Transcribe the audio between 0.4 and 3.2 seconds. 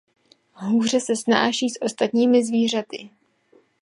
Hůře se snáší s ostatními zvířaty.